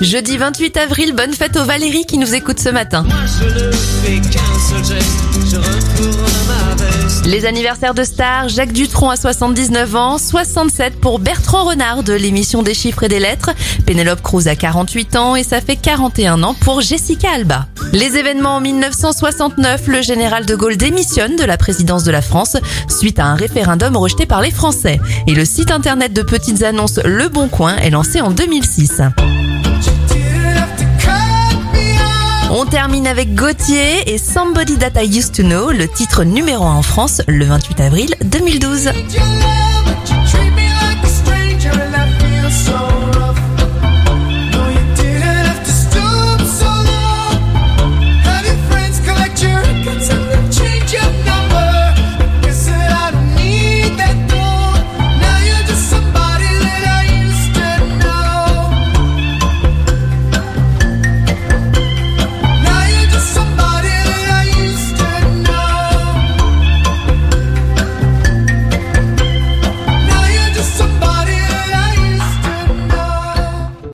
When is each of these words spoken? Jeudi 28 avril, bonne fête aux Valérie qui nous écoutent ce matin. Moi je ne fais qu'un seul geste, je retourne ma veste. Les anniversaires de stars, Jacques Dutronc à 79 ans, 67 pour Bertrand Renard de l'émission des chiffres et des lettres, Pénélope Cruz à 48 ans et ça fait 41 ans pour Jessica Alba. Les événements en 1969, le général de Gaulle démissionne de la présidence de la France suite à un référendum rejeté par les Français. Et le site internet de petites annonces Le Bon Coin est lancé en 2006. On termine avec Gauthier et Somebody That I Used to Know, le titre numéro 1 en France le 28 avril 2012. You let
Jeudi 0.00 0.38
28 0.38 0.78
avril, 0.78 1.12
bonne 1.14 1.34
fête 1.34 1.58
aux 1.58 1.64
Valérie 1.64 2.06
qui 2.06 2.16
nous 2.16 2.34
écoutent 2.34 2.58
ce 2.58 2.70
matin. 2.70 3.02
Moi 3.02 3.18
je 3.26 3.44
ne 3.44 3.70
fais 3.70 4.20
qu'un 4.30 4.58
seul 4.58 4.96
geste, 4.96 5.20
je 5.50 5.56
retourne 5.56 6.30
ma 6.48 6.74
veste. 6.82 7.26
Les 7.26 7.44
anniversaires 7.44 7.92
de 7.92 8.02
stars, 8.02 8.48
Jacques 8.48 8.72
Dutronc 8.72 9.10
à 9.10 9.16
79 9.16 9.96
ans, 9.96 10.16
67 10.16 10.98
pour 10.98 11.18
Bertrand 11.18 11.64
Renard 11.64 12.02
de 12.02 12.14
l'émission 12.14 12.62
des 12.62 12.72
chiffres 12.72 13.02
et 13.02 13.08
des 13.08 13.20
lettres, 13.20 13.50
Pénélope 13.84 14.22
Cruz 14.22 14.48
à 14.48 14.56
48 14.56 15.16
ans 15.16 15.36
et 15.36 15.44
ça 15.44 15.60
fait 15.60 15.76
41 15.76 16.42
ans 16.44 16.54
pour 16.54 16.80
Jessica 16.80 17.28
Alba. 17.34 17.66
Les 17.92 18.16
événements 18.16 18.56
en 18.56 18.60
1969, 18.62 19.86
le 19.86 20.00
général 20.00 20.46
de 20.46 20.54
Gaulle 20.56 20.78
démissionne 20.78 21.36
de 21.36 21.44
la 21.44 21.58
présidence 21.58 22.04
de 22.04 22.10
la 22.10 22.22
France 22.22 22.56
suite 22.88 23.18
à 23.18 23.26
un 23.26 23.34
référendum 23.34 23.98
rejeté 23.98 24.24
par 24.24 24.40
les 24.40 24.50
Français. 24.50 24.98
Et 25.26 25.34
le 25.34 25.44
site 25.44 25.70
internet 25.70 26.14
de 26.14 26.22
petites 26.22 26.62
annonces 26.62 27.00
Le 27.04 27.28
Bon 27.28 27.48
Coin 27.48 27.76
est 27.76 27.90
lancé 27.90 28.22
en 28.22 28.30
2006. 28.30 29.02
On 32.52 32.66
termine 32.66 33.06
avec 33.06 33.36
Gauthier 33.36 34.12
et 34.12 34.18
Somebody 34.18 34.76
That 34.76 35.00
I 35.00 35.06
Used 35.06 35.34
to 35.36 35.42
Know, 35.44 35.70
le 35.70 35.86
titre 35.86 36.24
numéro 36.24 36.64
1 36.64 36.74
en 36.74 36.82
France 36.82 37.22
le 37.28 37.44
28 37.44 37.80
avril 37.80 38.14
2012. 38.24 38.86
You 38.86 38.92
let 38.92 39.59